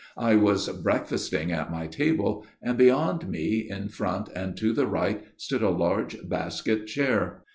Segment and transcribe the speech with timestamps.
[0.17, 5.23] "I was breakfasting at my table, and beyond me, in front and to the right
[5.37, 7.43] stood a large basket chair.